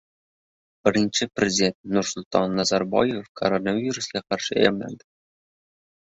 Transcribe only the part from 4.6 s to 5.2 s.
emlandi